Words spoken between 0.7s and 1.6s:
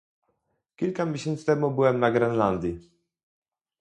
Kilka miesięcy